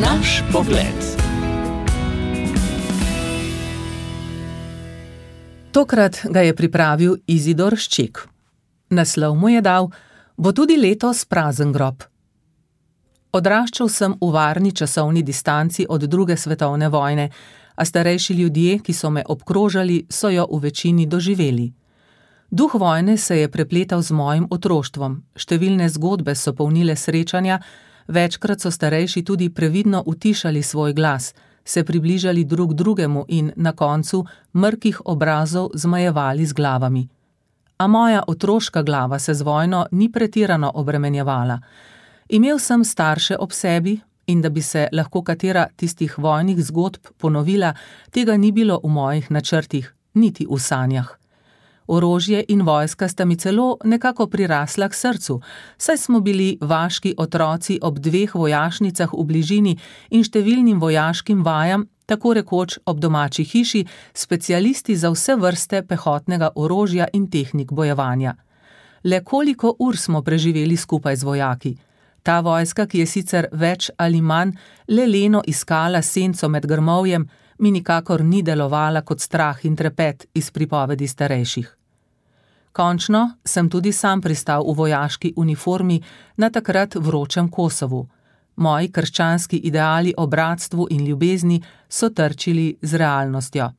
[0.00, 1.00] Naš pogled.
[5.72, 8.20] Tokrat ga je pripravil Izidor Šček.
[8.90, 9.88] Naslov mu je dal:
[10.36, 12.04] Bo tudi letos prazen grob.
[13.32, 17.30] Odraščal sem v varni časovni distanci od druge svetovne vojne,
[17.76, 21.72] a starejši ljudje, ki so me obkrožali, so jo v večini doživeli.
[22.50, 27.60] Duh vojne se je prepletal z mojim otroštvom, številne zgodbe so polnile srečanja,
[28.08, 34.24] večkrat so starejši tudi previdno utišali svoj glas, se približali drug drugemu in na koncu
[34.52, 37.08] mrkih obrazov zmajevali z glavami.
[37.78, 41.60] A moja otroška glava se z vojno ni pretirano obremenjevala.
[42.28, 47.74] Imel sem starše ob sebi, in da bi se lahko katera tistih vojnih zgodb ponovila,
[48.10, 51.25] tega ni bilo v mojih načrtih, niti v sanjah.
[51.86, 55.40] Orožje in vojska sta mi celo nekako prirasla k srcu,
[55.78, 59.76] saj smo bili vaški otroci ob dveh vojašnicah v bližini
[60.10, 63.84] in številnim vojaškim vajam, tako rekoč ob domači hiši,
[64.14, 68.34] specialisti za vse vrste pehotnega orožja in tehnik bojevanja.
[69.04, 71.76] Le koliko ur smo preživeli skupaj z vojaki?
[72.22, 74.56] Ta vojska, ki je sicer več ali manj
[74.88, 77.28] le leno iskala senco med grmovjem,
[77.58, 81.76] mi nikakor ni delovala kot strah in trepet iz pripovedi starejših.
[82.72, 86.02] Končno sem tudi sam pristal v vojaški uniformi
[86.36, 88.06] na takrat vročem Kosovu.
[88.56, 93.70] Moji krščanski ideali o bratstvu in ljubezni so trčili z realnostjo.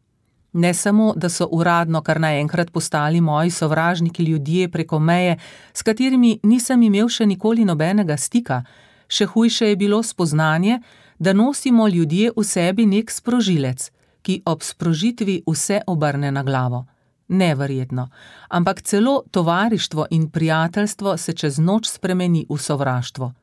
[0.54, 5.38] Ne samo, da so uradno kar naenkrat postali moji sovražniki ljudje preko meje,
[5.74, 8.64] s katerimi nisem imel še nikoli nobenega stika,
[9.08, 10.80] še hujše je bilo spoznanje,
[11.20, 16.86] da nosimo ljudje v sebi nek sprožilec, ki ob sprožitvi vse obrne na glavo.
[17.28, 18.10] Neverjetno,
[18.50, 23.34] ampak celo tovarištvo in prijateljstvo se čez noč spremeni v sovraštvo.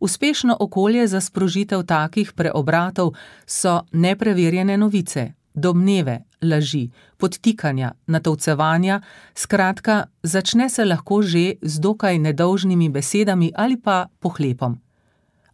[0.00, 3.14] Uspešno okolje za sprožitev takih preobratov
[3.46, 9.00] so nepreverjene novice, domneve, laži, podtikanja, natovcevanja,
[9.34, 14.78] skratka, začne se lahko že z dokaj nedolžnimi besedami ali pa pohlepom.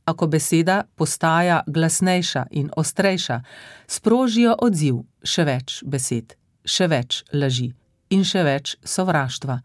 [0.05, 3.41] Ako beseda postaja glasnejša in ostrejša,
[3.87, 7.71] sprožijo odziv še več besed, še več laži
[8.11, 9.61] in še več sovraštva.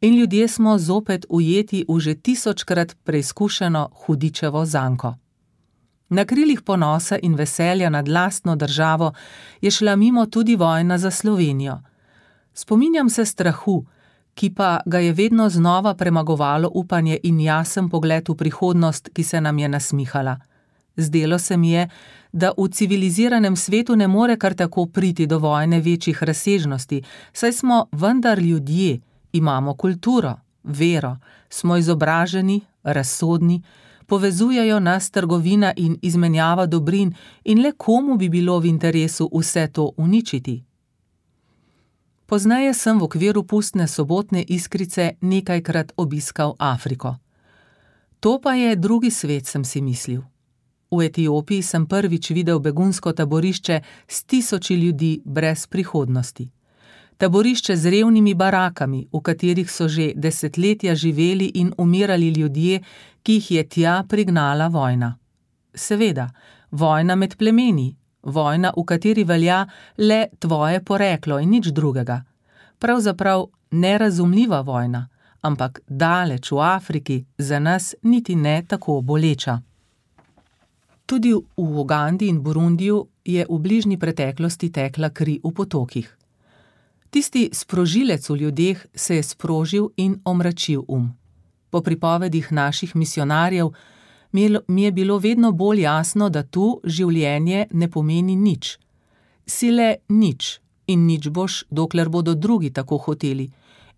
[0.00, 5.14] In ljudje smo zopet ujeti v že tisočkrat preizkušeno hudičevo zanko.
[6.10, 9.12] Na krilih ponosa in veselja nad lastno državo
[9.60, 11.78] je šla mimo tudi vojna za Slovenijo.
[12.54, 13.84] Spominjam se strahu,
[14.34, 19.40] ki pa ga je vedno znova premagovalo upanje in jasen pogled v prihodnost, ki se
[19.40, 20.36] nam je nasmihala.
[20.96, 21.88] Zdelo se mi je,
[22.32, 27.02] da v civiliziranem svetu ne more kar tako priti do vojne večjih razsežnosti,
[27.32, 29.00] saj smo vendar ljudje,
[29.32, 31.16] imamo kulturo, vero,
[31.48, 33.62] smo izobraženi, razsodni
[34.10, 37.14] povezujejo nas trgovina in izmenjava dobrin,
[37.44, 40.56] in le komu bi bilo v interesu vse to uničiti?
[42.30, 47.16] Pozneje sem v okviru pustne sobotne iskrice nekajkrat obiskal Afriko.
[48.20, 50.22] To pa je drugi svet, sem si mislil.
[50.90, 56.50] V Etiopiji sem prvič videl begunsko taborišče s tisoči ljudi brez prihodnosti
[57.20, 62.80] taborišče z revnimi barakami, v katerih so že desetletja živeli in umirali ljudje,
[63.22, 65.18] ki jih je tja prignala vojna.
[65.74, 66.30] Seveda,
[66.70, 69.66] vojna med plemeni, vojna, v kateri velja
[69.98, 72.22] le tvoje poreklo in nič drugega.
[72.78, 75.08] Pravzaprav nerazumljiva vojna,
[75.40, 79.60] ampak daleč v Afriki za nas niti ne tako boleča.
[81.06, 86.16] Tudi v Ugandi in Burundiju je v bližnji preteklosti tekla kri v potokih.
[87.10, 91.10] Tisti sprožilec v ljudeh se je sprožil in omračil um.
[91.70, 93.72] Po pripovedih naših misionarjev
[94.32, 98.78] mi je bilo vedno bolj jasno, da tu življenje ne pomeni nič.
[99.46, 103.50] Sile nič in nič boš, dokler bodo drugi tako hoteli,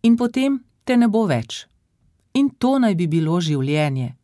[0.02, 1.66] in potem te ne bo več.
[2.34, 4.14] In to naj bi bilo življenje.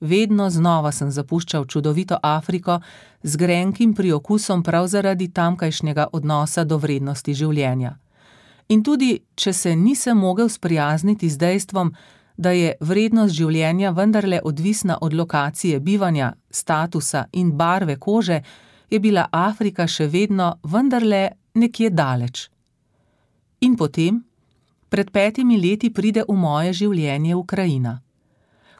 [0.00, 2.80] Vedno znova sem zapuščal čudovito Afriko
[3.22, 7.96] z grenkim priokusom prav zaradi tamkajšnjega odnosa do vrednosti življenja.
[8.68, 11.94] In tudi, če se nisem mogel sprijazniti z dejstvom,
[12.36, 18.42] da je vrednost življenja vendarle odvisna od lokacije bivanja, statusa in barve kože,
[18.90, 22.48] je bila Afrika še vedno vendarle nekje daleč.
[23.60, 24.20] In potem,
[24.88, 28.00] pred petimi leti pride v moje življenje Ukrajina.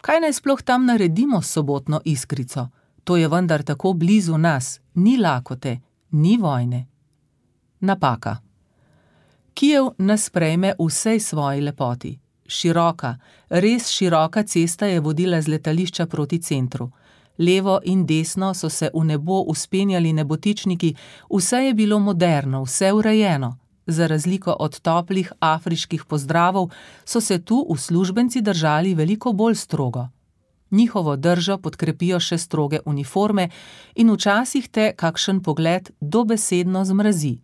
[0.00, 2.69] Kaj naj sploh tam naredimo s sobotno iskrico?
[3.05, 5.81] To je vendar tako blizu nas, ni lakote,
[6.12, 6.87] ni vojne.
[7.81, 8.37] Napaka.
[9.55, 12.12] Kijev nas sprejme v vsej svoji lepoti.
[12.48, 16.90] Široka, res široka cesta je vodila z letališča proti centru.
[17.38, 20.94] Levo in desno so se v nebo uspenjali nebotičniki,
[21.31, 23.56] vse je bilo moderno, vse urejeno.
[23.87, 26.70] Za razliko od toplih afriških pozdravov,
[27.04, 30.08] so se tu uslužbenci držali veliko bolj strogo.
[30.70, 33.49] Njihovo držo podkrepijo še stroge uniforme
[33.94, 37.38] in včasih te kakšen pogled dobesedno zmrazi.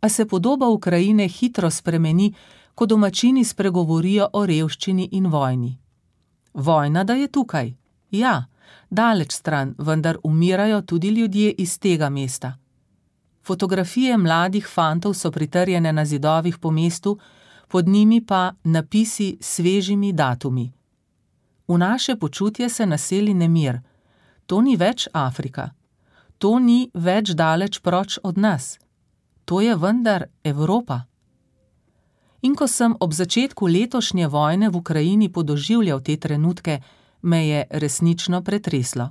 [0.00, 2.34] A se podoba Ukrajine hitro spremeni,
[2.74, 5.78] ko domačini spregovorijo o revščini in vojni.
[6.54, 7.74] Vojna, da je tukaj?
[8.10, 8.46] Ja,
[8.90, 12.58] daleč stran, vendar umirajo tudi ljudje iz tega mesta.
[13.44, 17.18] Fotografije mladih fantov so pritrjene na zidovih po mestu,
[17.68, 20.72] pod njimi pa napisi s svežimi datumi.
[21.68, 23.80] V naše počutje se naseli nemir.
[24.46, 25.70] To ni več Afrika.
[26.38, 28.78] To ni več daleč proč od nas.
[29.44, 31.04] To je vendar Evropa.
[32.44, 36.80] In ko sem ob začetku letošnje vojne v Ukrajini podoživljal te trenutke,
[37.22, 39.08] me je resnično pretreslo.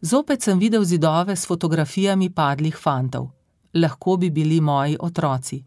[0.00, 3.28] Zopet sem videl zidove s fotografijami padlih fantov.
[3.74, 5.60] Lahko bi bili moji otroci.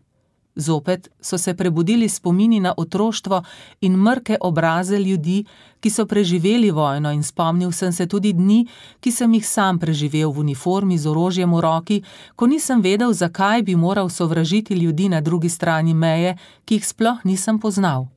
[0.55, 3.43] Zopet so se prebudili spomini na otroštvo
[3.81, 5.45] in mrke obraze ljudi,
[5.79, 8.67] ki so preživeli vojno, in spomnil sem se tudi dni,
[8.99, 12.01] ki sem jih sam preživel v uniformi z orožjem v roki,
[12.35, 17.25] ko nisem vedel, zakaj bi moral sovražiti ljudi na drugi strani meje, ki jih sploh
[17.25, 18.07] nisem poznal.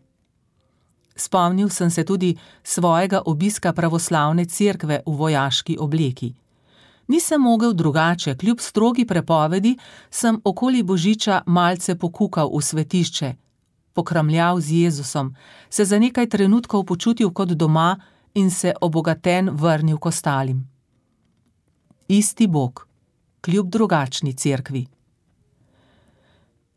[1.17, 6.35] Spomnil sem se tudi svojega obiska pravoslavne cerkve v vojaški obleki.
[7.09, 9.77] Nisem mogel drugače, kljub strogi prepovedi,
[10.11, 13.35] sem okoli božiča malce pokukal v svetišče,
[13.95, 15.35] pokramljal z Jezusom,
[15.71, 17.97] se za nekaj trenutkov počutil kot doma
[18.35, 20.69] in se obogaten vrnil k ostalim.
[22.09, 22.87] Isti Bog,
[23.41, 24.87] kljub drugačni cerkvi.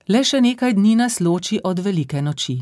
[0.09, 2.57] Le še nekaj dni nas loči od velike noči.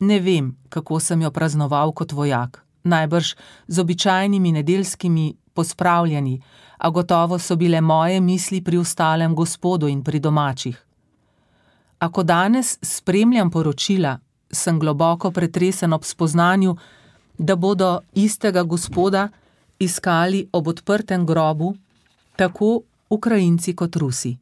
[0.00, 3.34] Ne vem, kako sem jo praznoval kot vojak, najbrž
[3.68, 6.40] z običajnimi nedeljskimi pospravljeni,
[6.78, 10.86] a gotovo so bile moje misli pri ostalem gospodu in pri domačih.
[11.98, 14.18] A ko danes spremljam poročila,
[14.50, 16.76] sem globoko pretresen ob spoznanju,
[17.38, 19.28] da bodo istega gospoda
[19.78, 21.74] iskali ob odprtem grobu,
[22.36, 24.36] tako Ukrajinci kot Rusi.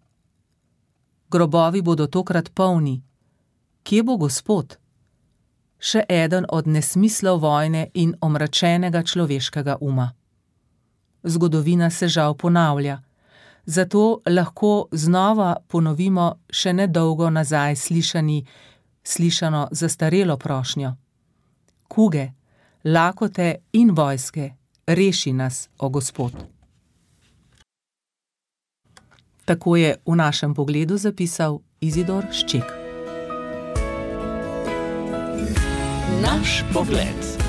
[1.30, 3.02] Grobovi bodo tokrat polni.
[3.82, 4.76] Kje bo gospod?
[5.78, 10.12] Še eden od nesmislov vojne in omračenega človeškega uma
[11.24, 13.00] zgodovina se žal ponavlja.
[13.66, 18.44] Zato lahko znova ponovimo še nedolgo nazaj slišani,
[19.04, 20.94] slišano zastarelo prošnjo:
[21.88, 22.28] Kuge,
[22.84, 24.50] lakote in vojske,
[24.86, 26.32] reši nas, o Gospod.
[29.44, 32.64] Tako je v našem pogledu zapisal Izidor Šček.
[36.24, 37.43] Naš pogled.